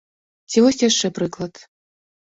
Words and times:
Ці 0.53 0.63
вось 0.63 0.81
яшчэ 0.89 1.13
прыклад. 1.19 1.53